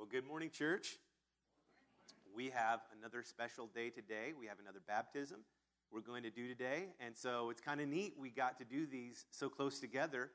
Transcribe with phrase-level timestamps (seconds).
[0.00, 0.96] Well, good morning, church.
[2.34, 4.32] We have another special day today.
[4.40, 5.40] We have another baptism
[5.92, 6.86] we're going to do today.
[7.04, 10.30] And so it's kind of neat we got to do these so close together.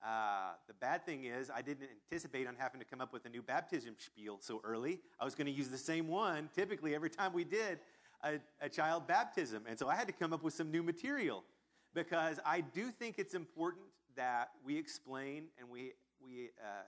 [0.00, 3.28] Uh, the bad thing is, I didn't anticipate on having to come up with a
[3.28, 5.00] new baptism spiel so early.
[5.18, 7.80] I was going to use the same one typically every time we did
[8.22, 9.64] a, a child baptism.
[9.68, 11.42] And so I had to come up with some new material
[11.94, 16.82] because I do think it's important that we explain and we, we, uh,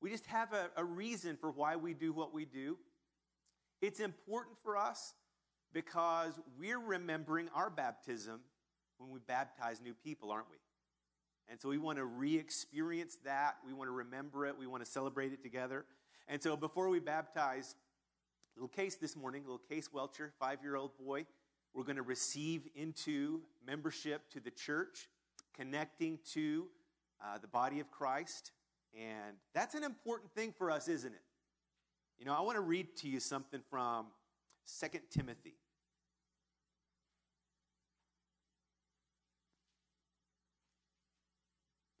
[0.00, 2.78] we just have a, a reason for why we do what we do.
[3.82, 5.14] It's important for us
[5.72, 8.40] because we're remembering our baptism
[8.98, 10.56] when we baptize new people, aren't we?
[11.50, 13.56] And so we want to re experience that.
[13.66, 14.56] We want to remember it.
[14.58, 15.84] We want to celebrate it together.
[16.28, 17.74] And so before we baptize,
[18.56, 21.26] little Case this morning, little Case Welcher, five year old boy,
[21.74, 25.08] we're going to receive into membership to the church,
[25.56, 26.66] connecting to
[27.24, 28.52] uh, the body of Christ.
[28.94, 31.22] And that's an important thing for us, isn't it?
[32.18, 34.06] You know, I want to read to you something from
[34.80, 35.54] 2 Timothy.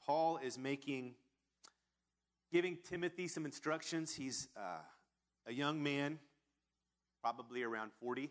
[0.04, 1.14] Paul is making,
[2.52, 4.12] giving Timothy some instructions.
[4.12, 4.80] He's uh,
[5.46, 6.18] a young man,
[7.22, 8.28] probably around 40,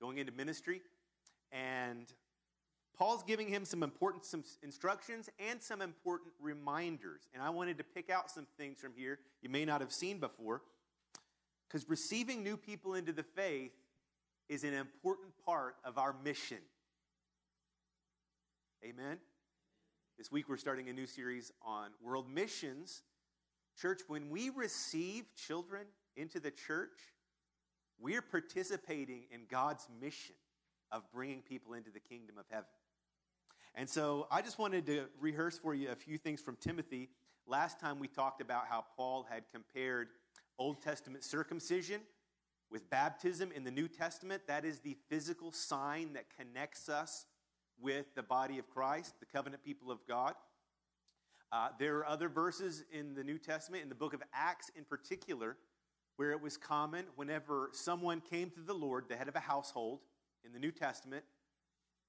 [0.00, 0.82] going into ministry.
[1.52, 2.12] And
[3.00, 7.22] Paul's giving him some important some instructions and some important reminders.
[7.32, 10.18] And I wanted to pick out some things from here you may not have seen
[10.18, 10.60] before.
[11.66, 13.72] Because receiving new people into the faith
[14.50, 16.58] is an important part of our mission.
[18.84, 19.16] Amen?
[20.18, 23.02] This week we're starting a new series on world missions.
[23.80, 25.86] Church, when we receive children
[26.18, 26.98] into the church,
[27.98, 30.34] we're participating in God's mission
[30.92, 32.66] of bringing people into the kingdom of heaven.
[33.74, 37.08] And so I just wanted to rehearse for you a few things from Timothy.
[37.46, 40.08] Last time we talked about how Paul had compared
[40.58, 42.00] Old Testament circumcision
[42.70, 44.42] with baptism in the New Testament.
[44.46, 47.26] That is the physical sign that connects us
[47.80, 50.34] with the body of Christ, the covenant people of God.
[51.52, 54.84] Uh, there are other verses in the New Testament, in the book of Acts in
[54.84, 55.56] particular,
[56.16, 60.00] where it was common whenever someone came to the Lord, the head of a household
[60.44, 61.24] in the New Testament,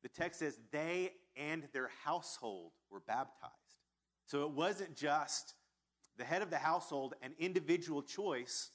[0.03, 3.53] the text says they and their household were baptized.
[4.25, 5.53] So it wasn't just
[6.17, 8.69] the head of the household, an individual choice.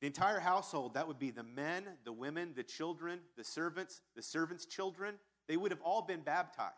[0.00, 4.22] The entire household, that would be the men, the women, the children, the servants, the
[4.22, 6.74] servants' children, they would have all been baptized.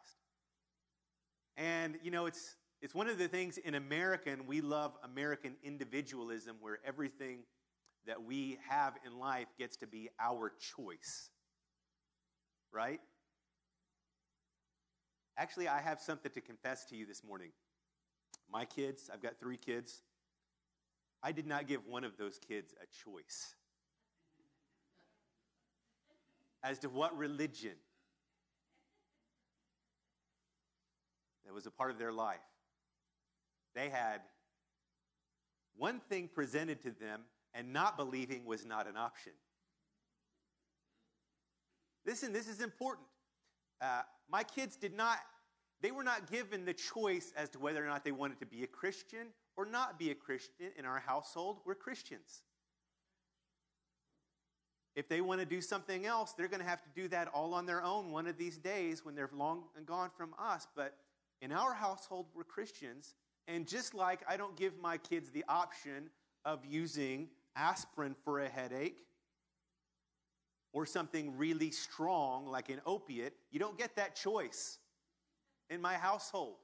[1.56, 6.56] And, you know, it's, it's one of the things in American, we love American individualism
[6.60, 7.40] where everything
[8.06, 11.30] that we have in life gets to be our choice.
[12.72, 13.00] Right?
[15.36, 17.50] Actually, I have something to confess to you this morning.
[18.50, 20.02] My kids, I've got three kids.
[21.22, 23.54] I did not give one of those kids a choice
[26.62, 27.74] as to what religion
[31.44, 32.38] that was a part of their life.
[33.74, 34.20] They had
[35.76, 37.22] one thing presented to them,
[37.54, 39.32] and not believing was not an option.
[42.06, 43.06] Listen, this is important.
[43.80, 45.18] Uh, my kids did not
[45.82, 48.62] they were not given the choice as to whether or not they wanted to be
[48.62, 49.26] a Christian
[49.56, 50.70] or not be a Christian.
[50.78, 52.42] In our household, we're Christians.
[54.94, 57.52] If they want to do something else, they're going to have to do that all
[57.52, 60.68] on their own one of these days when they're long and gone from us.
[60.76, 60.94] But
[61.40, 63.14] in our household, we're Christians.
[63.48, 66.10] And just like I don't give my kids the option
[66.44, 69.04] of using aspirin for a headache
[70.72, 74.78] or something really strong like an opiate, you don't get that choice
[75.70, 76.56] in my household.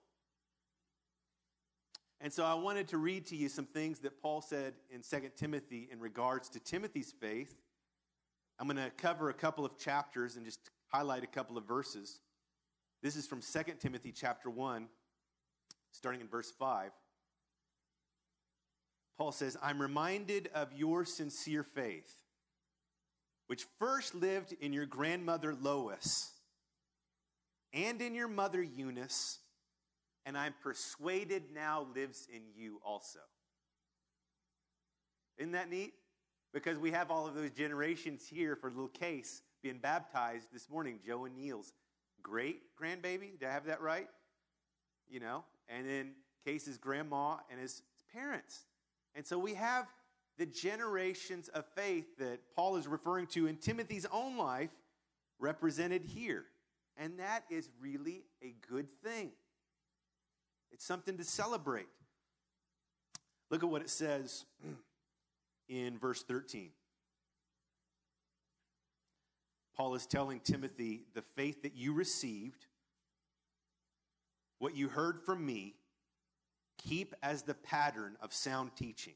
[2.21, 5.29] And so I wanted to read to you some things that Paul said in 2
[5.37, 7.55] Timothy in regards to Timothy's faith.
[8.59, 12.21] I'm going to cover a couple of chapters and just highlight a couple of verses.
[13.03, 14.89] This is from 2 Timothy chapter 1,
[15.93, 16.91] starting in verse 5.
[19.17, 22.13] Paul says, I'm reminded of your sincere faith,
[23.49, 26.31] which first lived in your grandmother Lois
[27.73, 29.41] and in your mother Eunice,
[30.25, 33.19] and I'm persuaded now lives in you also.
[35.39, 35.95] Isn't that neat?
[36.53, 40.99] Because we have all of those generations here for little Case being baptized this morning.
[41.05, 41.73] Joe and Neil's
[42.23, 43.39] great grandbaby.
[43.39, 44.09] Did I have that right?
[45.09, 46.13] You know, and then
[46.45, 48.65] Case's grandma and his parents.
[49.15, 49.87] And so we have
[50.39, 54.71] the generations of faith that Paul is referring to in Timothy's own life
[55.41, 56.45] represented here.
[56.97, 59.31] And that is really a good thing.
[60.73, 61.89] It's something to celebrate.
[63.51, 64.45] Look at what it says
[65.69, 66.71] in verse 13.
[69.77, 72.67] Paul is telling Timothy, the faith that you received,
[74.59, 75.75] what you heard from me,
[76.79, 79.15] keep as the pattern of sound teaching.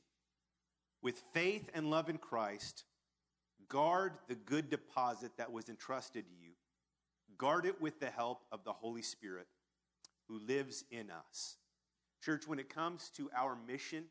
[1.03, 2.85] With faith and love in Christ,
[3.69, 6.53] guard the good deposit that was entrusted to you.
[7.37, 9.49] Guard it with the help of the Holy Spirit
[10.29, 11.57] who lives in us.
[12.23, 14.05] Church, when it comes to our mission,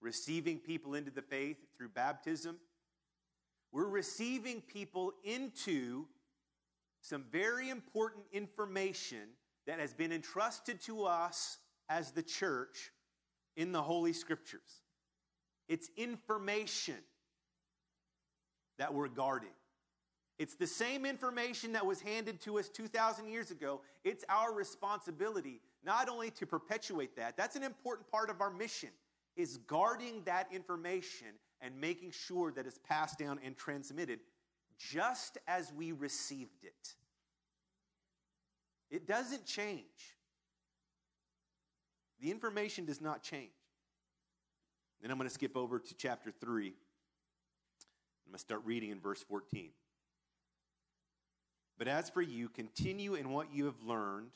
[0.00, 2.58] receiving people into the faith through baptism,
[3.72, 6.06] we're receiving people into
[7.00, 9.30] some very important information
[9.66, 11.58] that has been entrusted to us
[11.88, 12.92] as the church
[13.56, 14.82] in the Holy Scriptures.
[15.72, 16.98] It's information
[18.76, 19.54] that we're guarding.
[20.38, 23.80] It's the same information that was handed to us 2,000 years ago.
[24.04, 28.90] It's our responsibility not only to perpetuate that, that's an important part of our mission,
[29.34, 31.28] is guarding that information
[31.62, 34.20] and making sure that it's passed down and transmitted
[34.78, 36.94] just as we received it.
[38.90, 40.18] It doesn't change.
[42.20, 43.52] The information does not change.
[45.02, 46.66] Then I'm going to skip over to chapter 3.
[46.68, 46.72] I'm
[48.26, 49.70] going to start reading in verse 14.
[51.76, 54.30] But as for you, continue in what you have learned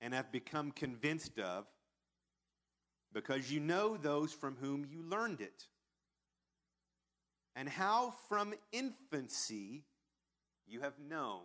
[0.00, 1.66] and have become convinced of,
[3.12, 5.66] because you know those from whom you learned it
[7.54, 9.82] and how from infancy
[10.66, 11.42] you have known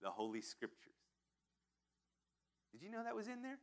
[0.00, 0.92] the Holy Scriptures.
[2.72, 3.58] Did you know that was in there?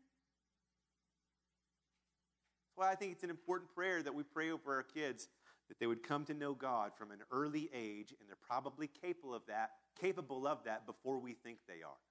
[2.81, 5.27] Why I think it's an important prayer that we pray over our kids
[5.69, 9.35] that they would come to know God from an early age, and they're probably capable
[9.35, 12.01] of that, capable of that before we think they are.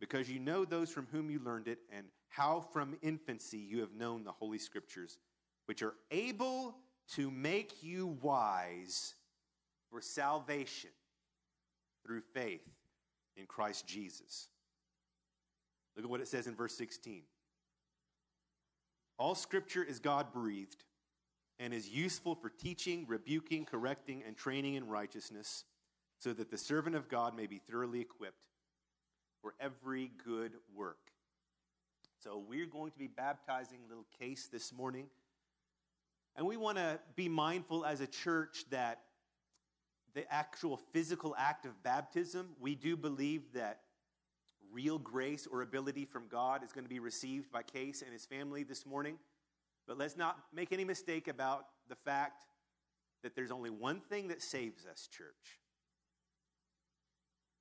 [0.00, 3.94] Because you know those from whom you learned it, and how from infancy you have
[3.94, 5.18] known the Holy Scriptures,
[5.66, 6.74] which are able
[7.14, 9.14] to make you wise
[9.92, 10.90] for salvation
[12.04, 12.66] through faith
[13.36, 14.48] in Christ Jesus.
[15.96, 17.22] Look at what it says in verse 16.
[19.18, 20.84] All scripture is God breathed
[21.58, 25.64] and is useful for teaching, rebuking, correcting, and training in righteousness,
[26.18, 28.44] so that the servant of God may be thoroughly equipped
[29.40, 30.98] for every good work.
[32.22, 35.06] So we're going to be baptizing little Case this morning.
[36.36, 39.00] And we want to be mindful as a church that
[40.14, 43.80] the actual physical act of baptism, we do believe that
[44.76, 48.26] real grace or ability from God is going to be received by Case and his
[48.26, 49.16] family this morning.
[49.88, 52.44] But let's not make any mistake about the fact
[53.22, 55.60] that there's only one thing that saves us, church.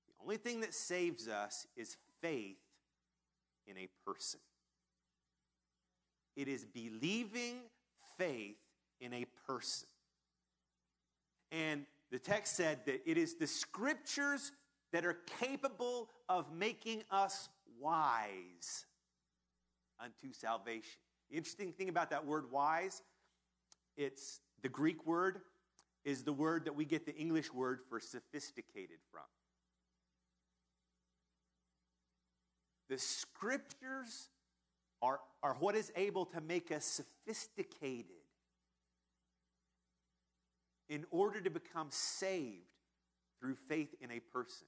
[0.10, 2.58] The only thing that saves us is faith
[3.66, 4.42] in a person.
[6.36, 7.62] It is believing
[8.18, 8.58] faith
[9.00, 9.88] in a person.
[11.54, 14.52] And the text said that it is the scriptures
[14.95, 17.50] that are capable of making us
[17.81, 18.86] wise
[20.00, 21.01] unto salvation.
[21.30, 23.01] The interesting thing about that word wise,
[23.97, 25.42] it's the Greek word
[26.06, 29.24] is the word that we get the English word for sophisticated from.
[32.88, 34.30] The scriptures
[35.02, 38.06] are, are what is able to make us sophisticated
[40.87, 42.61] in order to become saved
[43.42, 44.68] through faith in a person,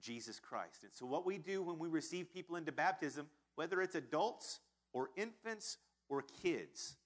[0.00, 0.84] Jesus Christ.
[0.84, 3.26] And so, what we do when we receive people into baptism,
[3.56, 4.60] whether it's adults
[4.92, 5.78] or infants
[6.08, 6.96] or kids,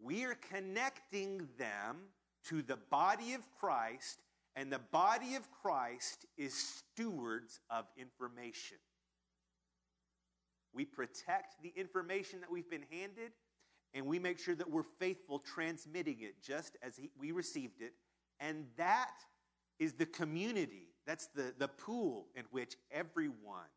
[0.00, 1.98] we are connecting them
[2.48, 4.20] to the body of Christ,
[4.56, 8.78] and the body of Christ is stewards of information.
[10.74, 13.32] We protect the information that we've been handed,
[13.94, 17.92] and we make sure that we're faithful transmitting it just as we received it.
[18.40, 19.14] And that
[19.78, 23.70] is the community, that's the, the pool in which everyone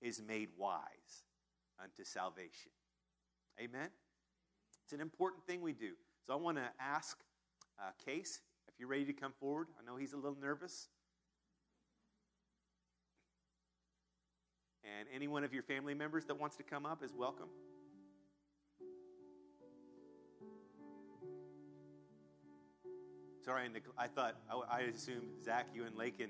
[0.00, 1.24] is made wise
[1.82, 2.70] unto salvation.
[3.60, 3.88] Amen?
[4.84, 5.92] It's an important thing we do.
[6.26, 7.18] So I want to ask
[7.78, 9.68] uh, Case if you're ready to come forward.
[9.78, 10.88] I know he's a little nervous.
[14.84, 17.48] And any one of your family members that wants to come up is welcome.
[23.48, 24.34] Sorry, I thought,
[24.70, 26.28] I assumed Zach, you and Lakin,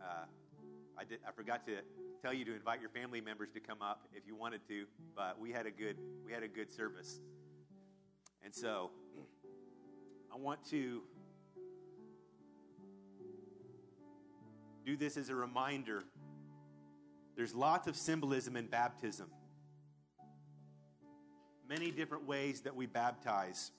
[0.00, 0.24] uh,
[0.96, 1.72] I, did, I forgot to
[2.22, 5.38] tell you to invite your family members to come up if you wanted to, but
[5.38, 7.20] we had a good, we had a good service.
[8.42, 8.92] And so
[10.32, 11.02] I want to
[14.86, 16.02] do this as a reminder
[17.36, 19.28] There's lots of symbolism in baptism.
[21.68, 23.70] Many different ways that we baptize.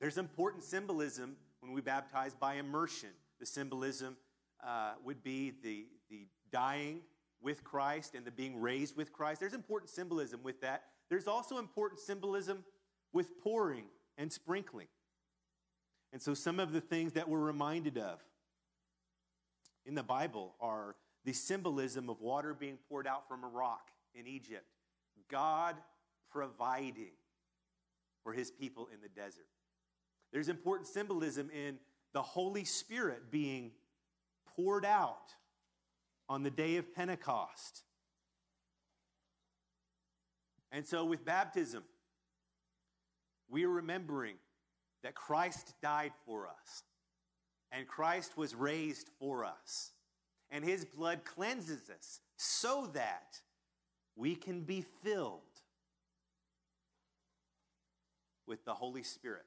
[0.00, 3.10] There's important symbolism when we baptize by immersion.
[3.40, 4.16] The symbolism
[4.64, 7.00] uh, would be the, the dying
[7.42, 9.40] with Christ and the being raised with Christ.
[9.40, 10.84] There's important symbolism with that.
[11.10, 12.64] There's also important symbolism
[13.12, 13.84] with pouring
[14.16, 14.86] and sprinkling.
[16.12, 18.20] And so, some of the things that we're reminded of
[19.84, 20.94] in the Bible are
[21.24, 24.64] the symbolism of water being poured out from a rock in Egypt,
[25.28, 25.76] God
[26.30, 27.12] providing
[28.22, 29.46] for his people in the desert.
[30.36, 31.78] There's important symbolism in
[32.12, 33.70] the Holy Spirit being
[34.54, 35.34] poured out
[36.28, 37.84] on the day of Pentecost.
[40.70, 41.84] And so, with baptism,
[43.48, 44.34] we are remembering
[45.02, 46.82] that Christ died for us,
[47.72, 49.92] and Christ was raised for us,
[50.50, 53.40] and his blood cleanses us so that
[54.16, 55.40] we can be filled
[58.46, 59.46] with the Holy Spirit.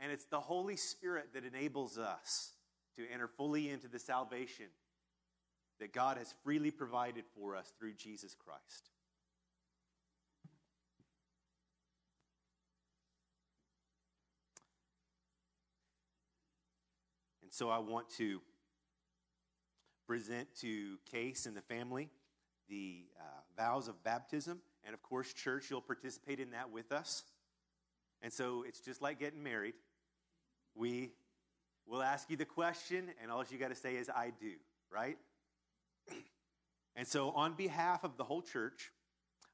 [0.00, 2.52] And it's the Holy Spirit that enables us
[2.96, 4.66] to enter fully into the salvation
[5.80, 8.90] that God has freely provided for us through Jesus Christ.
[17.42, 18.40] And so I want to
[20.06, 22.10] present to Case and the family
[22.68, 23.22] the uh,
[23.56, 24.60] vows of baptism.
[24.84, 27.22] And of course, church, you'll participate in that with us.
[28.20, 29.74] And so it's just like getting married.
[30.78, 31.10] We
[31.86, 34.52] will ask you the question, and all you got to say is, I do,
[34.90, 35.18] right?
[36.96, 38.90] And so, on behalf of the whole church,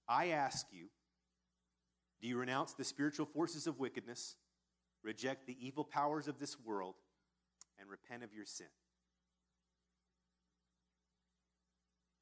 [0.09, 0.87] I ask you
[2.23, 4.37] do you renounce the spiritual forces of wickedness,
[5.03, 6.95] reject the evil powers of this world,
[7.79, 8.69] and repent of your sin?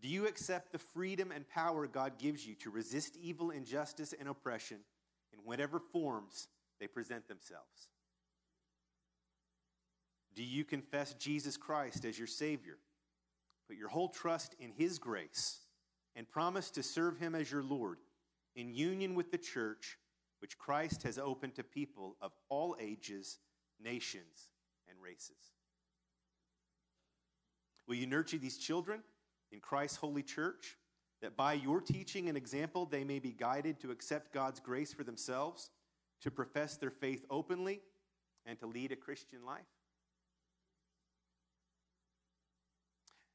[0.01, 4.29] Do you accept the freedom and power God gives you to resist evil, injustice, and
[4.29, 4.79] oppression
[5.33, 6.49] in whatever forms
[6.81, 7.87] they present themselves?
[10.35, 12.79] Do you confess Jesus Christ as your Savior?
[13.69, 15.61] Put your whole trust in His grace
[16.17, 17.99] and promise to serve Him as your Lord
[18.55, 19.99] in union with the church,
[20.41, 23.39] which Christ has opened to people of all ages,
[23.83, 24.49] nations,
[24.89, 25.53] and races.
[27.87, 29.03] Will you nurture these children
[29.51, 30.77] in Christ's holy church,
[31.21, 35.05] that by your teaching and example they may be guided to accept God's grace for
[35.05, 35.71] themselves,
[36.23, 37.81] to profess their faith openly,
[38.47, 39.67] and to lead a Christian life?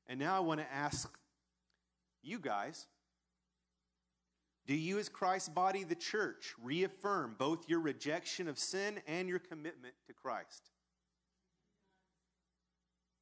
[0.07, 1.17] And now I want to ask
[2.23, 2.87] you guys
[4.67, 9.39] do you, as Christ's body, the church, reaffirm both your rejection of sin and your
[9.39, 10.71] commitment to Christ?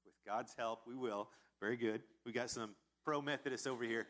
[0.04, 1.30] With God's help, we will.
[1.62, 2.02] Very good.
[2.26, 2.72] We got some
[3.04, 4.08] pro Methodists over here.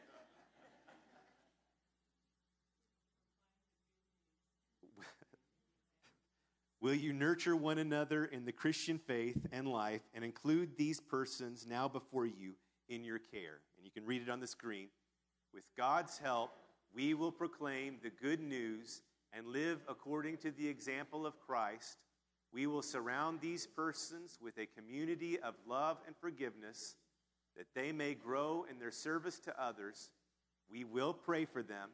[6.82, 11.68] Will you nurture one another in the Christian faith and life and include these persons
[11.70, 12.54] now before you
[12.90, 13.60] in your care.
[13.78, 14.88] And you can read it on the screen.
[15.54, 16.52] With God's help,
[16.94, 19.02] we will proclaim the good news
[19.34, 21.98] and live according to the example of Christ.
[22.54, 26.96] We will surround these persons with a community of love and forgiveness
[27.58, 30.10] that they may grow in their service to others.
[30.70, 31.90] We will pray for them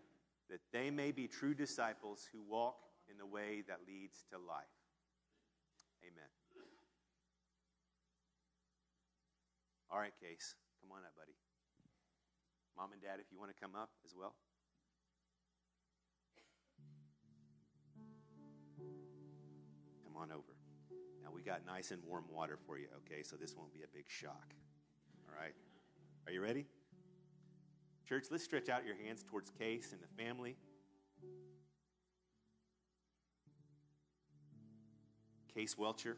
[0.49, 2.75] that they may be true disciples who walk
[3.09, 4.65] in the way that leads to life.
[6.03, 6.29] Amen.
[9.91, 10.55] All right, Case.
[10.81, 11.33] Come on up, buddy.
[12.77, 14.35] Mom and dad, if you want to come up as well.
[20.03, 20.57] Come on over.
[21.23, 23.21] Now, we got nice and warm water for you, okay?
[23.23, 24.53] So this won't be a big shock.
[25.27, 25.53] All right?
[26.25, 26.65] Are you ready?
[28.07, 30.55] Church, let's stretch out your hands towards Case and the family.
[35.53, 36.17] Case Welcher.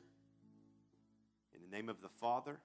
[1.53, 2.59] In the name of the Father,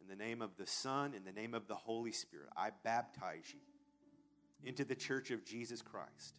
[0.00, 3.52] in the name of the Son, in the name of the Holy Spirit, I baptize
[3.52, 3.60] you
[4.64, 6.34] into the church of Jesus Christ.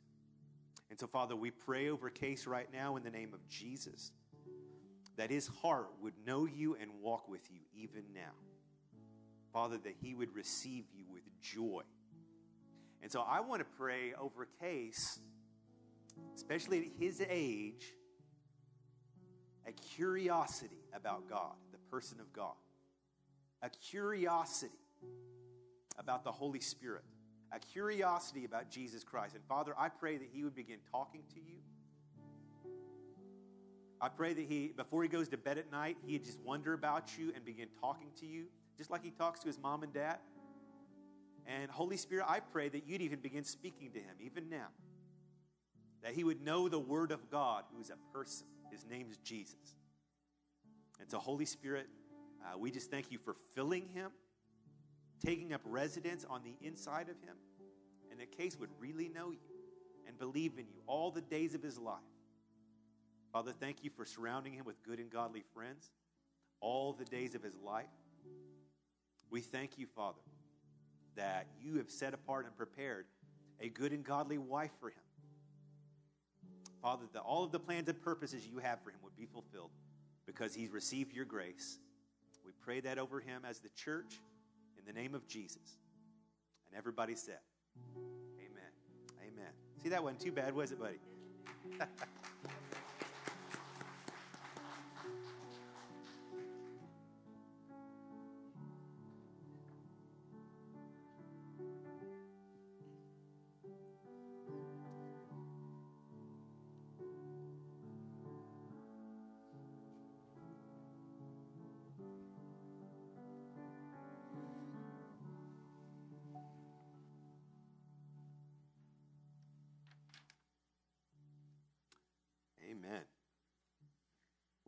[0.89, 4.11] And so, Father, we pray over Case right now in the name of Jesus
[5.17, 8.33] that his heart would know you and walk with you even now.
[9.53, 11.81] Father, that he would receive you with joy.
[13.01, 15.19] And so I want to pray over Case,
[16.35, 17.85] especially at his age,
[19.67, 22.55] a curiosity about God, the person of God
[23.61, 24.73] a curiosity
[25.97, 27.03] about the Holy Spirit,
[27.51, 29.35] a curiosity about Jesus Christ.
[29.35, 31.57] And Father, I pray that He would begin talking to you.
[33.99, 37.17] I pray that He, before He goes to bed at night, He'd just wonder about
[37.17, 38.45] you and begin talking to you,
[38.77, 40.17] just like He talks to His mom and dad.
[41.45, 44.67] And Holy Spirit, I pray that you'd even begin speaking to him, even now.
[46.03, 48.47] That he would know the Word of God, who is a person.
[48.71, 49.75] His name is Jesus.
[50.99, 51.87] And so, Holy Spirit,
[52.45, 54.12] uh, we just thank you for filling him,
[55.24, 57.36] taking up residence on the inside of him,
[58.10, 59.38] and that Case would really know you
[60.07, 62.00] and believe in you all the days of his life.
[63.31, 65.89] Father, thank you for surrounding him with good and godly friends
[66.60, 67.86] all the days of his life.
[69.29, 70.19] We thank you, Father,
[71.15, 73.05] that you have set apart and prepared
[73.62, 74.95] a good and godly wife for him.
[76.81, 79.69] Father, that all of the plans and purposes you have for him would be fulfilled
[80.25, 81.79] because he's received your grace.
[82.45, 84.19] We pray that over him as the church
[84.77, 85.77] in the name of Jesus.
[86.69, 87.39] And everybody said,
[88.39, 88.71] Amen.
[89.21, 89.51] Amen.
[89.83, 91.00] See, that wasn't too bad, was it, buddy?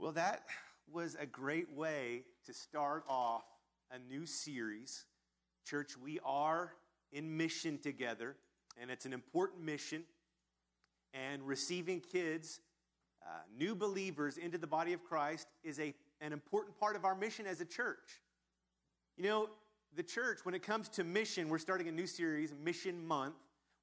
[0.04, 0.44] Well, that
[0.92, 3.46] was a great way to start off
[3.90, 5.06] a new series.
[5.66, 6.74] Church, we are
[7.14, 8.36] in mission together,
[8.78, 10.04] and it's an important mission.
[11.14, 12.60] And receiving kids,
[13.26, 17.16] uh, new believers into the body of Christ, is a, an important part of our
[17.16, 18.20] mission as a church.
[19.16, 19.48] You know,
[19.96, 23.36] the church, when it comes to mission, we're starting a new series, Mission Month.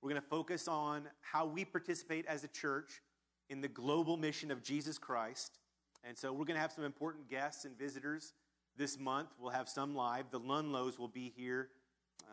[0.02, 3.00] We're going to focus on how we participate as a church
[3.48, 5.59] in the global mission of Jesus Christ.
[6.04, 8.33] And so we're going to have some important guests and visitors
[8.76, 9.28] this month.
[9.38, 10.30] We'll have some live.
[10.30, 11.69] The Lunlows will be here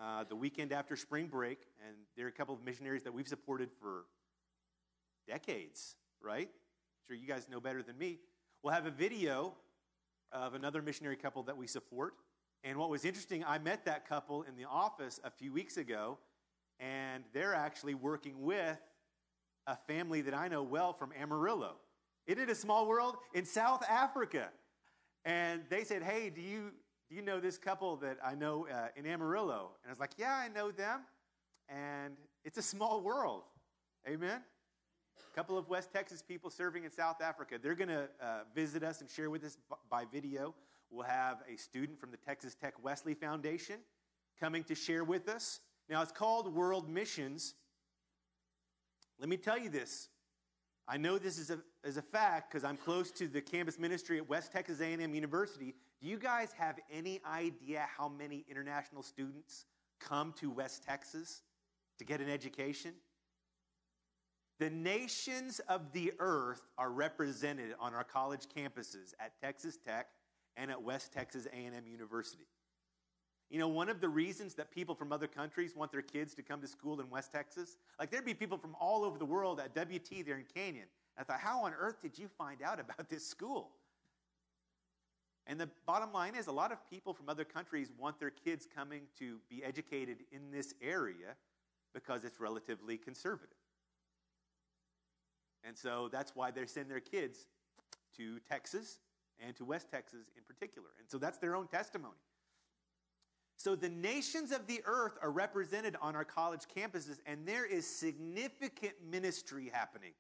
[0.02, 3.70] uh, the weekend after spring break, and they're a couple of missionaries that we've supported
[3.82, 4.06] for
[5.28, 6.48] decades, right?
[6.48, 8.20] I'm sure you guys know better than me.
[8.64, 9.54] We'll have a video
[10.32, 12.14] of another missionary couple that we support.
[12.64, 16.18] And what was interesting, I met that couple in the office a few weeks ago,
[16.80, 18.80] and they're actually working with
[19.68, 21.76] a family that I know well from Amarillo.
[22.28, 23.16] Isn't a small world?
[23.34, 24.50] In South Africa.
[25.26, 26.72] And they said, Hey, do you,
[27.10, 29.72] do you know this couple that I know uh, in Amarillo?
[29.84, 31.02] And I was like, Yeah, I know them.
[31.70, 33.44] And it's a small world.
[34.08, 34.42] Amen?
[35.32, 37.58] A couple of West Texas people serving in South Africa.
[37.62, 39.58] They're going to uh, visit us and share with us
[39.90, 40.54] by video.
[40.90, 43.78] We'll have a student from the Texas Tech Wesley Foundation
[44.40, 45.60] coming to share with us.
[45.90, 47.56] Now, it's called World Missions
[49.20, 50.10] let me tell you this.
[50.88, 54.18] I know this is a, is a fact because I'm close to the campus ministry
[54.18, 55.76] at West Texas A&M University.
[56.02, 59.66] Do you guys have any idea how many international students
[60.00, 61.42] come to West Texas
[62.00, 62.94] to get an education?
[64.60, 70.08] The nations of the earth are represented on our college campuses at Texas Tech
[70.56, 72.48] and at West Texas A&M University.
[73.50, 76.42] You know, one of the reasons that people from other countries want their kids to
[76.42, 79.62] come to school in West Texas, like there'd be people from all over the world
[79.62, 80.88] at WT there in Canyon.
[81.18, 83.70] I thought, how on earth did you find out about this school?
[85.48, 88.68] And the bottom line is, a lot of people from other countries want their kids
[88.74, 91.36] coming to be educated in this area
[91.94, 93.56] because it's relatively conservative.
[95.64, 97.48] And so that's why they send their kids
[98.18, 99.00] to Texas
[99.40, 100.90] and to West Texas in particular.
[101.00, 102.16] And so that's their own testimony.
[103.58, 107.88] So the nations of the earth are represented on our college campuses, and there is
[107.88, 110.14] significant ministry happening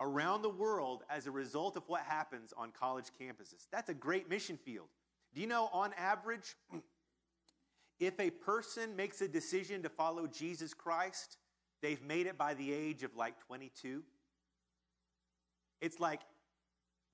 [0.00, 3.66] around the world as a result of what happens on college campuses.
[3.72, 4.86] That's a great mission field.
[5.34, 6.54] Do you know, on average,
[8.00, 11.38] if a person makes a decision to follow Jesus Christ,
[11.82, 14.04] they've made it by the age of like 22?
[15.80, 16.20] It's like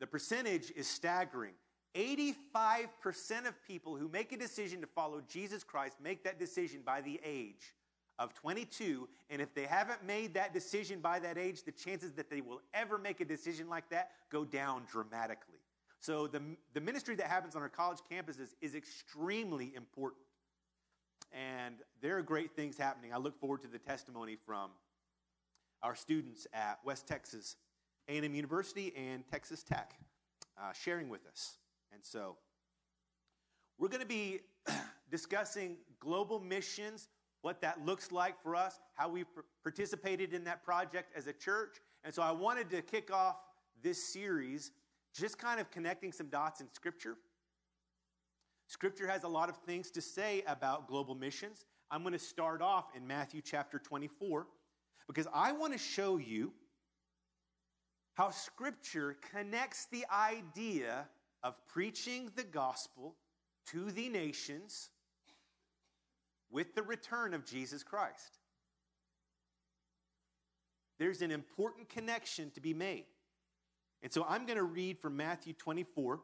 [0.00, 1.54] the percentage is staggering.
[1.96, 7.00] 85% of people who make a decision to follow Jesus Christ make that decision by
[7.00, 7.74] the age
[8.18, 9.08] of 22.
[9.30, 12.60] And if they haven't made that decision by that age, the chances that they will
[12.74, 15.58] ever make a decision like that go down dramatically.
[16.00, 16.42] So the,
[16.74, 20.22] the ministry that happens on our college campuses is extremely important.
[21.32, 23.12] And there are great things happening.
[23.12, 24.70] I look forward to the testimony from
[25.82, 27.56] our students at West Texas
[28.08, 29.94] A&M University and Texas Tech
[30.58, 31.58] uh, sharing with us.
[31.92, 32.36] And so
[33.78, 34.40] we're going to be
[35.10, 37.08] discussing global missions,
[37.42, 39.26] what that looks like for us, how we've
[39.62, 41.76] participated in that project as a church.
[42.04, 43.36] And so I wanted to kick off
[43.82, 44.72] this series
[45.14, 47.16] just kind of connecting some dots in Scripture.
[48.66, 51.64] Scripture has a lot of things to say about global missions.
[51.90, 54.46] I'm going to start off in Matthew chapter 24
[55.06, 56.52] because I want to show you
[58.14, 61.06] how Scripture connects the idea
[61.42, 63.14] of preaching the gospel
[63.70, 64.90] to the nations
[66.50, 68.38] with the return of Jesus Christ.
[70.98, 73.04] There's an important connection to be made.
[74.02, 76.20] And so I'm going to read from Matthew 24.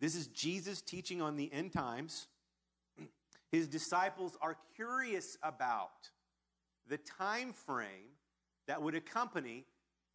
[0.00, 2.26] This is Jesus teaching on the end times.
[3.52, 6.10] His disciples are curious about
[6.88, 8.16] the time frame
[8.66, 9.64] that would accompany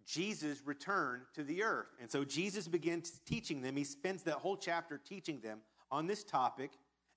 [0.06, 1.88] Jesus' return to the earth.
[2.02, 3.76] And so Jesus begins teaching them.
[3.76, 5.60] He spends that whole chapter teaching them
[5.92, 6.72] on this topic.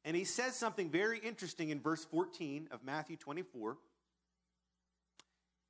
[0.05, 3.79] And he says something very interesting in verse 14 of Matthew 24.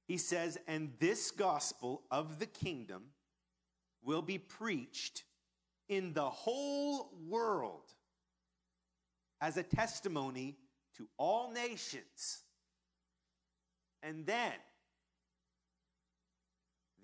[0.07, 3.05] He says, And this gospel of the kingdom
[4.03, 5.25] will be preached
[5.89, 7.93] in the whole world
[9.41, 10.57] as a testimony
[10.97, 12.43] to all nations.
[14.03, 14.53] And then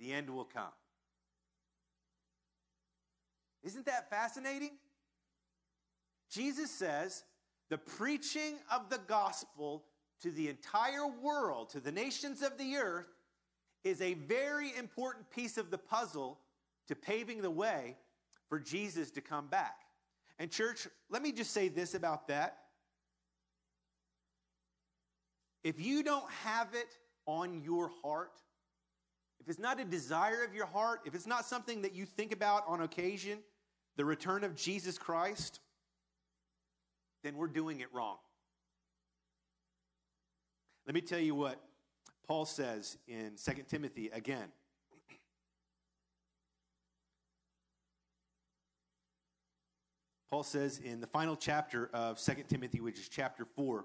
[0.01, 0.73] the end will come.
[3.63, 4.73] Isn't that fascinating?
[6.31, 7.25] Jesus says
[7.69, 9.85] the preaching of the gospel
[10.23, 13.09] to the entire world, to the nations of the earth,
[13.85, 16.39] is a very important piece of the puzzle
[16.89, 17.97] to paving the way
[18.49, 19.81] for Jesus to come back.
[20.39, 22.59] And, church, let me just say this about that.
[25.63, 28.33] If you don't have it on your heart,
[29.41, 32.33] if it's not a desire of your heart, if it's not something that you think
[32.33, 33.39] about on occasion,
[33.97, 35.61] the return of Jesus Christ,
[37.23, 38.17] then we're doing it wrong.
[40.87, 41.61] Let me tell you what
[42.27, 44.49] Paul says in 2 Timothy again.
[50.31, 53.85] Paul says in the final chapter of 2 Timothy, which is chapter 4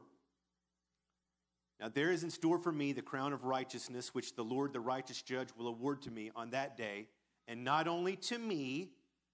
[1.80, 4.80] Now there is in store for me the crown of righteousness, which the Lord, the
[4.80, 7.08] righteous judge, will award to me on that day,
[7.48, 8.92] and not only to me,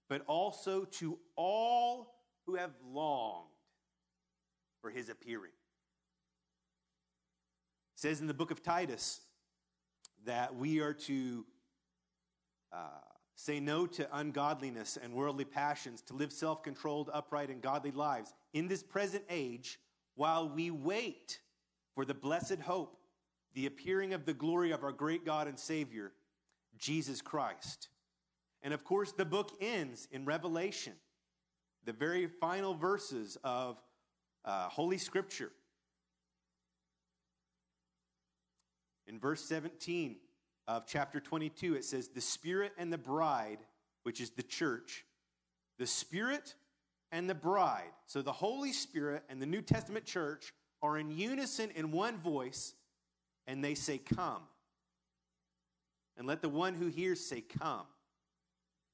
[0.08, 2.14] but also to all
[2.46, 3.46] who have longed
[4.80, 5.52] for his appearing.
[7.94, 9.20] It says in the book of Titus
[10.24, 11.46] that we are to.
[12.72, 12.78] Uh,
[13.34, 18.34] Say no to ungodliness and worldly passions, to live self controlled, upright, and godly lives
[18.52, 19.80] in this present age
[20.14, 21.40] while we wait
[21.94, 22.96] for the blessed hope,
[23.54, 26.12] the appearing of the glory of our great God and Savior,
[26.78, 27.88] Jesus Christ.
[28.62, 30.94] And of course, the book ends in Revelation,
[31.84, 33.78] the very final verses of
[34.44, 35.52] uh, Holy Scripture.
[39.06, 40.16] In verse 17,
[40.68, 43.58] of chapter 22, it says, The Spirit and the bride,
[44.04, 45.04] which is the church,
[45.78, 46.54] the Spirit
[47.10, 47.90] and the bride.
[48.06, 52.74] So the Holy Spirit and the New Testament church are in unison in one voice,
[53.46, 54.42] and they say, Come.
[56.16, 57.86] And let the one who hears say, Come.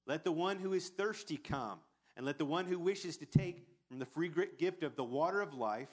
[0.07, 1.79] Let the one who is thirsty come.
[2.17, 5.41] And let the one who wishes to take from the free gift of the water
[5.41, 5.89] of life,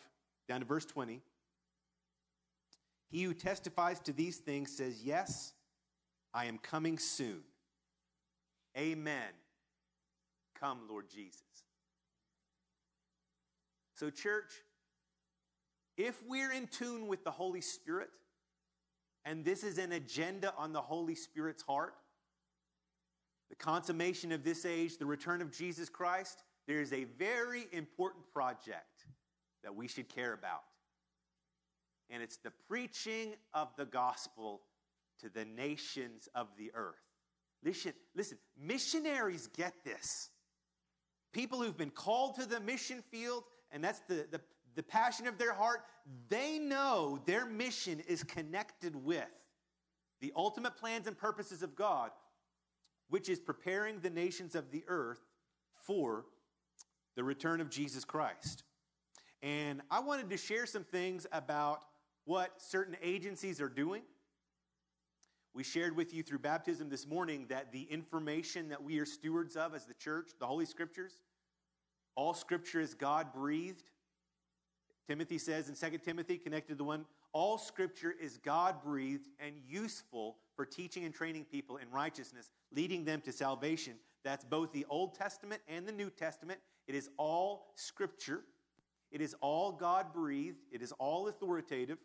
[0.48, 1.22] down to verse 20.
[3.10, 5.54] He who testifies to these things says, Yes,
[6.34, 7.44] I am coming soon.
[8.78, 9.32] Amen.
[10.60, 11.42] Come, Lord Jesus.
[13.94, 14.52] So, church,
[15.98, 18.10] if we're in tune with the Holy Spirit,
[19.24, 21.96] and this is an agenda on the Holy Spirit's heart,
[23.50, 28.26] the consummation of this age, the return of Jesus Christ, there is a very important
[28.34, 29.06] project
[29.64, 30.64] that we should care about.
[32.10, 34.62] And it's the preaching of the gospel
[35.22, 36.96] to the nations of the earth.
[37.64, 40.30] Listen, listen, missionaries get this.
[41.34, 44.40] People who've been called to the mission field, and that's the, the,
[44.76, 45.84] the passion of their heart,
[46.30, 49.26] they know their mission is connected with
[50.22, 52.12] the ultimate plans and purposes of God,
[53.10, 55.22] which is preparing the nations of the earth
[55.86, 56.26] for
[57.16, 58.64] the return of Jesus Christ.
[59.42, 61.84] And I wanted to share some things about
[62.26, 64.02] what certain agencies are doing
[65.56, 69.56] we shared with you through baptism this morning that the information that we are stewards
[69.56, 71.18] of as the church, the Holy Scriptures,
[72.16, 73.82] all Scripture is God breathed.
[75.08, 79.56] Timothy says in 2 Timothy, connected to the one, all Scripture is God breathed and
[79.68, 83.94] useful for teaching and training people in righteousness, leading them to salvation.
[84.24, 86.60] That's both the Old Testament and the New Testament.
[86.88, 88.42] It is all Scripture.
[89.12, 90.64] It is all God breathed.
[90.72, 92.00] It is all authoritative.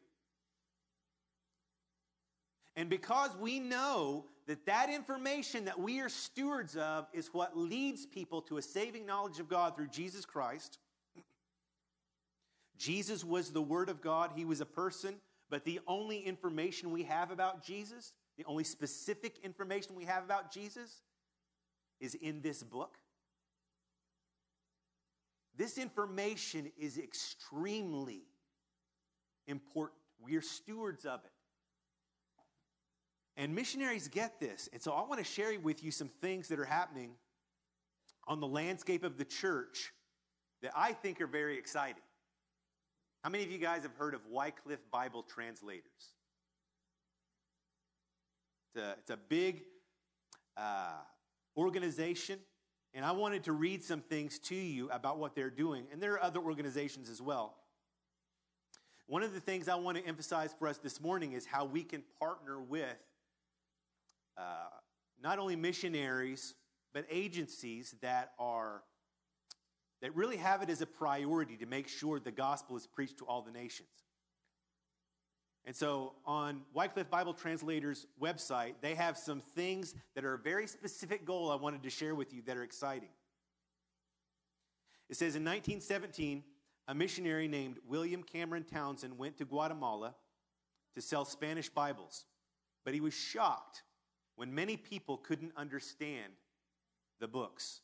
[2.77, 8.07] And because we know that that information that we are stewards of is what leads
[8.07, 10.79] people to a saving knowledge of God through Jesus Christ,
[12.81, 15.16] Jesus was the Word of God, He was a person,
[15.51, 20.51] but the only information we have about Jesus, the only specific information we have about
[20.51, 21.03] Jesus,
[22.01, 22.97] is in this book.
[25.59, 28.23] This information is extremely
[29.47, 30.01] important.
[30.19, 31.33] We are stewards of it.
[33.37, 34.71] And missionaries get this.
[34.73, 37.11] And so I want to share with you some things that are happening
[38.27, 39.93] on the landscape of the church
[40.62, 42.03] that I think are very exciting.
[43.22, 46.14] How many of you guys have heard of Wycliffe Bible Translators?
[48.74, 49.62] It's a, it's a big
[50.56, 51.00] uh,
[51.54, 52.38] organization,
[52.94, 55.85] and I wanted to read some things to you about what they're doing.
[55.92, 57.56] And there are other organizations as well.
[59.06, 61.83] One of the things I want to emphasize for us this morning is how we
[61.83, 62.96] can partner with
[64.38, 64.70] uh,
[65.22, 66.54] not only missionaries,
[66.94, 68.83] but agencies that are
[70.03, 73.25] that really have it as a priority to make sure the gospel is preached to
[73.25, 73.89] all the nations.
[75.67, 80.67] And so on Wycliffe Bible Translators website, they have some things that are a very
[80.67, 83.11] specific goal I wanted to share with you that are exciting.
[85.09, 86.45] It says in 1917,
[86.89, 90.15] a missionary named William Cameron Townsend went to Guatemala
[90.95, 92.25] to sell Spanish Bibles,
[92.85, 93.83] but he was shocked
[94.37, 96.33] when many people couldn't understand
[97.21, 97.83] the books.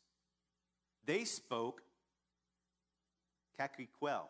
[1.04, 1.82] They spoke
[3.58, 4.28] Caquiquel.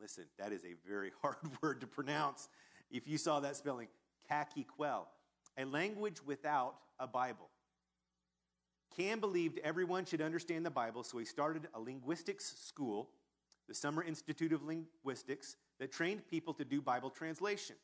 [0.00, 2.48] Listen, that is a very hard word to pronounce
[2.90, 3.88] if you saw that spelling.
[4.30, 5.06] Caquiquel,
[5.56, 7.48] a language without a Bible.
[8.96, 13.10] Cam believed everyone should understand the Bible, so he started a linguistics school,
[13.68, 17.76] the Summer Institute of Linguistics, that trained people to do Bible translation.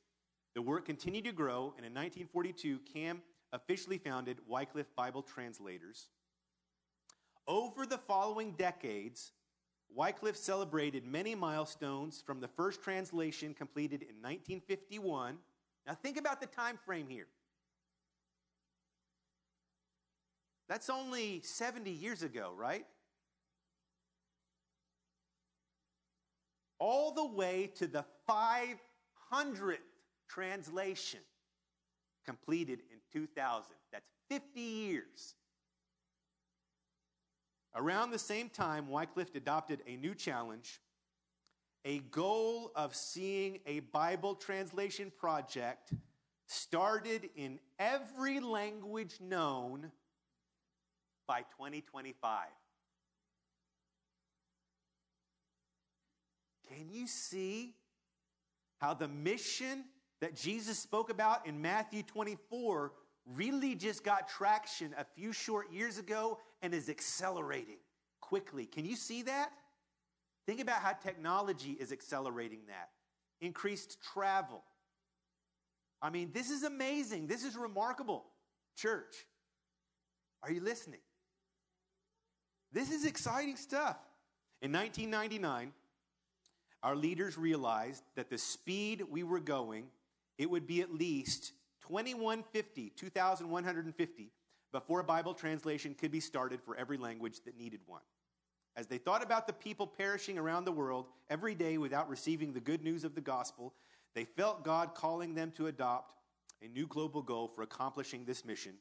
[0.54, 6.08] The work continued to grow, and in 1942, Cam officially founded Wycliffe Bible Translators.
[7.46, 9.32] Over the following decades,
[9.94, 15.38] Wycliffe celebrated many milestones from the first translation completed in 1951.
[15.86, 17.26] Now think about the time frame here.
[20.68, 22.86] That's only 70 years ago, right?
[26.78, 29.78] All the way to the 500th
[30.28, 31.20] translation
[32.24, 33.66] completed in 2000.
[33.92, 35.34] That's 50 years.
[37.76, 40.80] Around the same time, Wycliffe adopted a new challenge
[41.84, 45.92] a goal of seeing a Bible translation project
[46.46, 49.92] started in every language known
[51.26, 52.46] by 2025.
[56.68, 57.74] Can you see
[58.78, 59.84] how the mission
[60.20, 62.92] that Jesus spoke about in Matthew 24
[63.32, 67.78] really just got traction a few short years ago and is accelerating
[68.20, 68.66] quickly.
[68.66, 69.50] Can you see that?
[70.46, 72.90] Think about how technology is accelerating that.
[73.40, 74.62] Increased travel.
[76.02, 77.26] I mean, this is amazing.
[77.26, 78.24] This is remarkable.
[78.76, 79.14] Church,
[80.42, 81.00] are you listening?
[82.72, 83.96] This is exciting stuff.
[84.60, 85.72] In 1999,
[86.82, 89.86] our leaders realized that the speed we were going,
[90.36, 91.52] it would be at least
[91.88, 94.30] 2150, 2150
[94.72, 98.00] before Bible translation could be started for every language that needed one.
[98.76, 102.60] As they thought about the people perishing around the world every day without receiving the
[102.60, 103.72] good news of the gospel,
[104.14, 106.14] they felt God calling them to adopt
[106.62, 108.72] a new global goal for accomplishing this mission.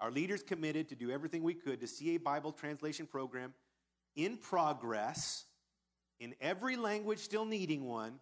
[0.00, 3.54] Our leaders committed to do everything we could to see a Bible translation program
[4.16, 5.44] in progress
[6.20, 8.18] in every language still needing one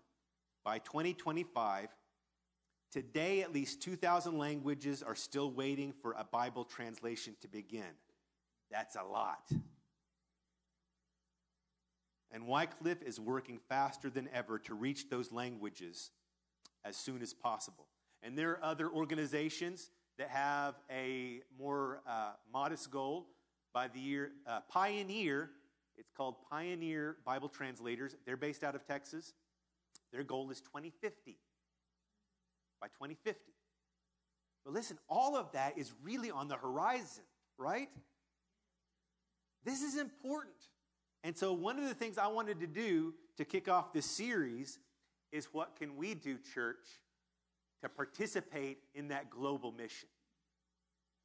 [0.64, 1.88] by 2025
[2.90, 7.85] Today, at least 2,000 languages are still waiting for a Bible translation to begin.
[8.68, 9.48] That's a lot.
[12.33, 16.11] And Wycliffe is working faster than ever to reach those languages
[16.85, 17.87] as soon as possible.
[18.22, 23.29] And there are other organizations that have a more uh, modest goal
[23.72, 24.33] by the year.
[24.48, 25.50] Uh, Pioneer,
[25.96, 28.16] it's called Pioneer Bible Translators.
[28.26, 29.33] They're based out of Texas.
[30.12, 31.38] Their goal is 2050
[32.80, 33.52] by 2050.
[34.64, 37.24] But listen, all of that is really on the horizon,
[37.58, 37.88] right?
[39.64, 40.54] This is important.
[41.22, 44.78] And so, one of the things I wanted to do to kick off this series
[45.32, 46.86] is what can we do, church,
[47.82, 50.08] to participate in that global mission?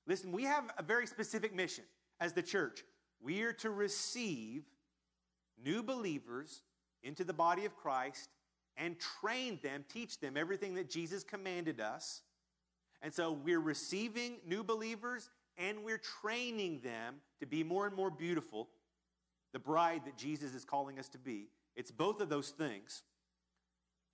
[0.07, 1.83] Listen, we have a very specific mission
[2.19, 2.83] as the church.
[3.21, 4.63] We are to receive
[5.63, 6.61] new believers
[7.03, 8.29] into the body of Christ
[8.77, 12.21] and train them, teach them everything that Jesus commanded us.
[13.01, 18.09] And so we're receiving new believers and we're training them to be more and more
[18.09, 18.69] beautiful
[19.53, 21.47] the bride that Jesus is calling us to be.
[21.75, 23.03] It's both of those things.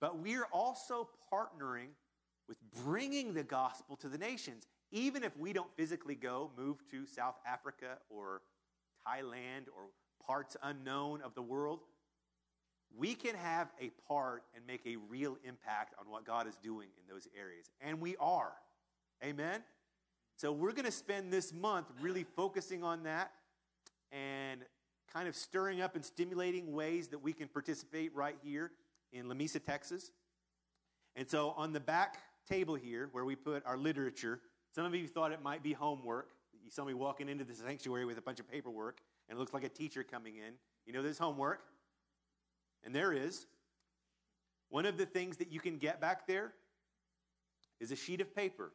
[0.00, 1.88] But we're also partnering
[2.48, 4.66] with bringing the gospel to the nations.
[4.90, 8.42] Even if we don't physically go, move to South Africa or
[9.06, 9.88] Thailand or
[10.24, 11.80] parts unknown of the world,
[12.96, 16.88] we can have a part and make a real impact on what God is doing
[16.98, 17.70] in those areas.
[17.80, 18.52] And we are.
[19.24, 19.62] Amen?
[20.36, 23.32] So we're going to spend this month really focusing on that
[24.10, 24.60] and
[25.12, 28.72] kind of stirring up and stimulating ways that we can participate right here
[29.12, 30.10] in Lamesa, Texas.
[31.16, 34.40] And so on the back table here, where we put our literature,
[34.74, 36.30] some of you thought it might be homework.
[36.64, 39.52] You saw me walking into the sanctuary with a bunch of paperwork, and it looks
[39.52, 40.54] like a teacher coming in.
[40.86, 41.60] You know, there's homework.
[42.84, 43.46] And there is.
[44.68, 46.52] One of the things that you can get back there
[47.78, 48.72] is a sheet of paper.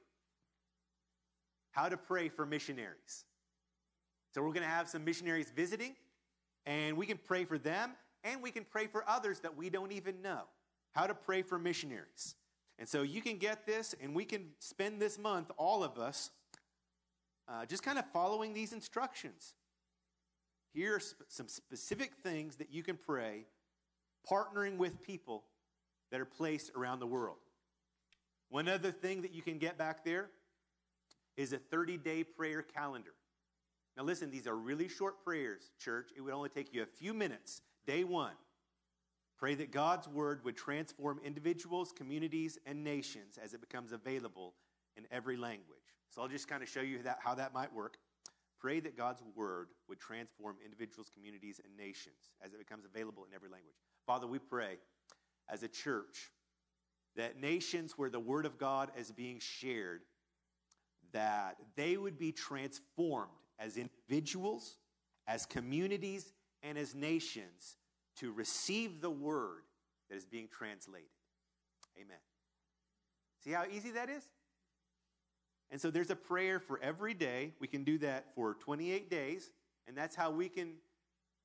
[1.72, 3.26] How to pray for missionaries.
[4.34, 5.96] So we're going to have some missionaries visiting,
[6.66, 7.92] and we can pray for them,
[8.24, 10.42] and we can pray for others that we don't even know.
[10.94, 12.36] How to pray for missionaries.
[12.78, 16.30] And so you can get this, and we can spend this month, all of us,
[17.48, 19.54] uh, just kind of following these instructions.
[20.74, 23.46] Here are sp- some specific things that you can pray
[24.30, 25.44] partnering with people
[26.12, 27.38] that are placed around the world.
[28.50, 30.30] One other thing that you can get back there
[31.36, 33.14] is a 30 day prayer calendar.
[33.96, 36.12] Now, listen, these are really short prayers, church.
[36.16, 37.62] It would only take you a few minutes.
[37.86, 38.34] Day one,
[39.40, 44.54] pray that God's word would transform individuals, communities, and nations as it becomes available
[44.98, 45.78] in every language.
[46.10, 47.98] So I'll just kind of show you that, how that might work.
[48.60, 53.34] Pray that God's word would transform individuals, communities, and nations as it becomes available in
[53.34, 53.76] every language.
[54.08, 54.78] Father, we pray
[55.50, 56.32] as a church
[57.18, 60.02] that nations where the word of God is being shared,
[61.12, 64.78] that they would be transformed as individuals,
[65.28, 66.32] as communities,
[66.64, 67.76] and as nations
[68.16, 69.64] to receive the word
[70.10, 71.10] that is being translated.
[71.98, 72.18] Amen.
[73.44, 74.24] See how easy that is?
[75.70, 77.54] And so there's a prayer for every day.
[77.60, 79.52] We can do that for 28 days,
[79.86, 80.76] and that's how we can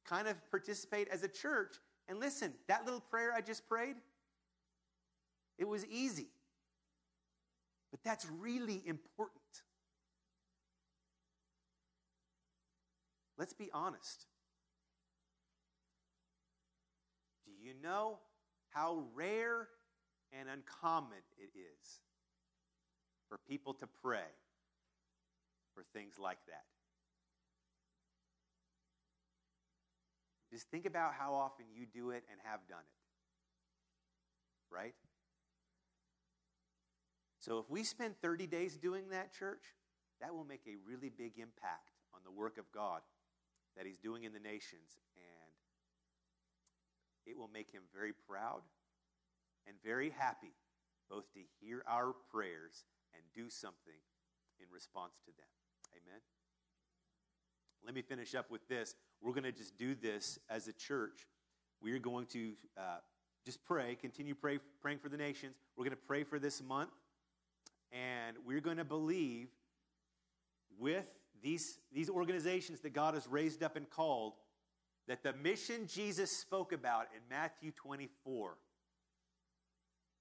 [0.07, 1.77] kind of participate as a church
[2.12, 3.96] and listen, that little prayer I just prayed,
[5.59, 6.29] it was easy.
[7.90, 9.40] But that's really important.
[13.38, 14.27] Let's be honest.
[17.46, 18.18] Do you know
[18.68, 19.68] how rare
[20.38, 22.01] and uncommon it is
[23.31, 24.29] for people to pray
[25.75, 26.64] for things like that?
[30.52, 34.74] Just think about how often you do it and have done it.
[34.74, 34.94] Right?
[37.40, 39.64] So if we spend 30 days doing that, church,
[40.20, 43.00] that will make a really big impact on the work of God
[43.76, 45.00] that He's doing in the nations.
[45.16, 45.52] And
[47.26, 48.60] it will make Him very proud
[49.66, 50.52] and very happy
[51.10, 52.84] both to hear our prayers
[53.14, 54.00] and do something
[54.60, 55.48] in response to them.
[55.92, 56.20] Amen.
[57.85, 58.95] Let me finish up with this.
[59.21, 61.27] We're going to just do this as a church.
[61.81, 62.99] We are going to uh,
[63.45, 65.57] just pray, continue pray, praying for the nations.
[65.77, 66.90] We're going to pray for this month,
[67.90, 69.49] and we're going to believe
[70.79, 71.07] with
[71.42, 74.35] these, these organizations that God has raised up and called
[75.09, 78.57] that the mission Jesus spoke about in Matthew 24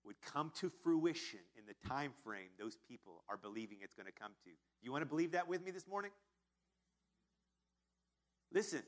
[0.03, 4.11] would come to fruition in the time frame those people are believing it's going to
[4.11, 4.49] come to.
[4.81, 6.11] You want to believe that with me this morning?
[8.53, 8.83] Listen,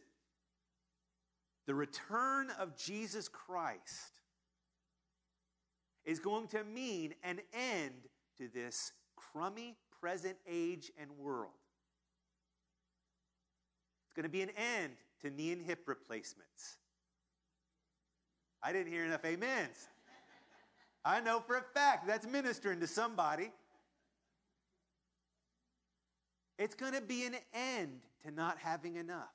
[1.65, 4.19] the return of Jesus Christ
[6.05, 7.93] is going to mean an end
[8.37, 11.51] to this crummy present age and world.
[14.05, 16.77] It's going to be an end to knee and hip replacements.
[18.61, 19.87] I didn't hear enough amens.
[21.05, 23.51] I know for a fact that's ministering to somebody.
[26.59, 29.33] It's going to be an end to not having enough.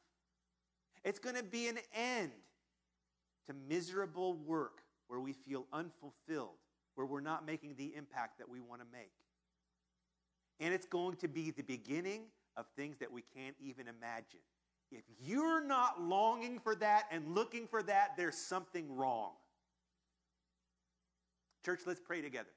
[1.04, 2.32] It's going to be an end
[3.46, 6.58] to miserable work where we feel unfulfilled,
[6.94, 9.12] where we're not making the impact that we want to make.
[10.60, 12.22] And it's going to be the beginning
[12.56, 14.40] of things that we can't even imagine.
[14.90, 19.32] If you're not longing for that and looking for that, there's something wrong.
[21.64, 22.48] Church, let's pray together.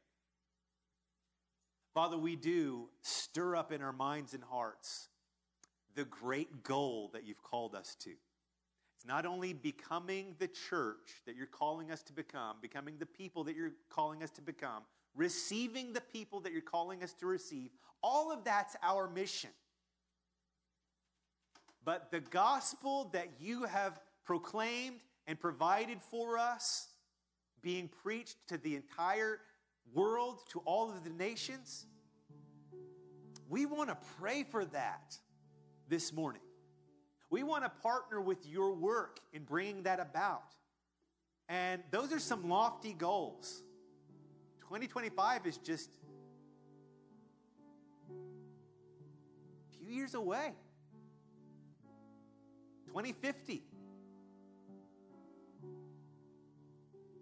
[1.94, 5.10] Father, we do stir up in our minds and hearts
[5.96, 8.12] the great goal that you've called us to.
[9.02, 13.43] It's not only becoming the church that you're calling us to become, becoming the people
[13.45, 14.84] that you're calling us to become,
[15.16, 17.72] receiving the people that you're calling us to receive.
[18.04, 19.49] All of that's our mission.
[21.84, 26.88] But the gospel that you have proclaimed and provided for us,
[27.64, 29.39] being preached to the entire
[29.95, 31.88] world, to all of the nations.
[33.49, 35.18] We want to pray for that
[35.89, 36.43] this morning.
[37.32, 40.54] We want to partner with your work in bringing that about.
[41.48, 43.64] And those are some lofty goals.
[44.64, 45.90] 2025 is just
[48.10, 50.52] a few years away.
[52.88, 53.64] 2050.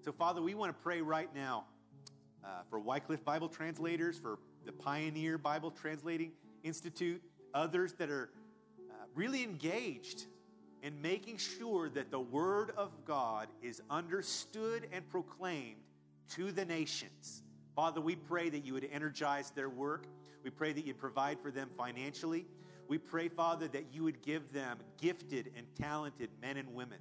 [0.04, 1.66] So, Father, we want to pray right now
[2.44, 6.32] uh, for Wycliffe Bible translators, for the Pioneer Bible Translating
[6.64, 7.22] Institute,
[7.54, 8.32] others that are
[9.16, 10.26] really engaged
[10.82, 15.82] in making sure that the Word of God is understood and proclaimed
[16.36, 17.44] to the nations.
[17.76, 20.06] Father, we pray that you would energize their work.
[20.44, 22.46] We pray that you'd provide for them financially.
[22.88, 27.00] We pray, Father, that you would give them gifted and talented men and women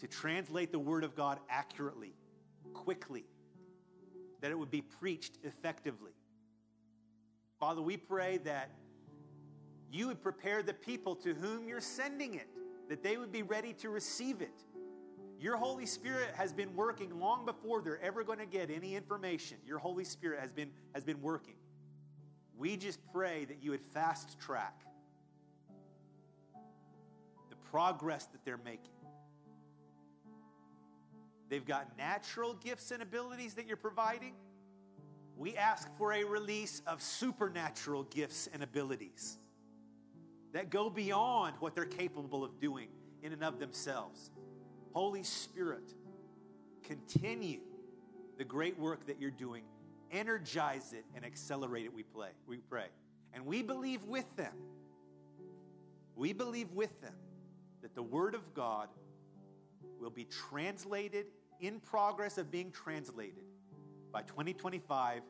[0.00, 2.14] to translate the Word of God accurately,
[2.72, 3.24] quickly,
[4.40, 6.12] that it would be preached effectively.
[7.58, 8.70] Father, we pray that
[9.90, 12.48] you would prepare the people to whom you're sending it,
[12.88, 14.64] that they would be ready to receive it.
[15.38, 19.56] Your Holy Spirit has been working long before they're ever going to get any information.
[19.66, 21.54] Your Holy Spirit has been, has been working.
[22.56, 24.82] We just pray that you would fast track
[27.48, 28.92] the progress that they're making.
[31.48, 34.34] They've got natural gifts and abilities that you're providing.
[35.36, 39.38] We ask for a release of supernatural gifts and abilities
[40.52, 42.88] that go beyond what they're capable of doing
[43.22, 44.30] in and of themselves.
[44.92, 45.94] Holy Spirit,
[46.82, 47.60] continue
[48.38, 49.62] the great work that you're doing.
[50.10, 52.86] Energize it and accelerate it, we, play, we pray.
[53.32, 54.52] And we believe with them,
[56.16, 57.14] we believe with them
[57.82, 58.88] that the Word of God
[60.00, 61.26] will be translated
[61.60, 63.44] in progress of being translated
[64.12, 65.22] by 2025,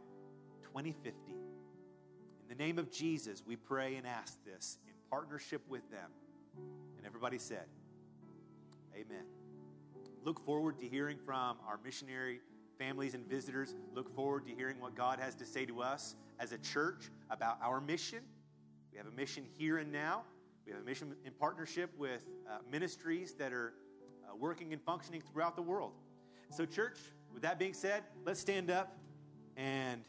[0.62, 1.33] 2050.
[1.33, 4.79] In the name of Jesus, we pray and ask this
[5.11, 6.11] partnership with them.
[6.97, 7.67] And everybody said,
[8.95, 9.25] Amen.
[10.25, 12.41] Look forward to hearing from our missionary
[12.79, 13.75] families and visitors.
[13.95, 17.59] Look forward to hearing what God has to say to us as a church about
[17.63, 18.21] our mission.
[18.93, 20.23] We have a mission here and now.
[20.67, 23.75] We have a mission in partnership with uh, ministries that are
[24.25, 25.93] uh, working and functioning throughout the world.
[26.51, 26.99] So, church,
[27.33, 28.97] with that being said, let's stand up
[29.57, 30.03] and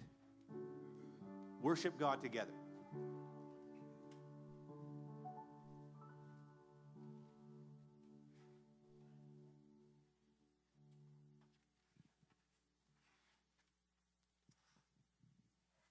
[1.62, 2.54] worship God together.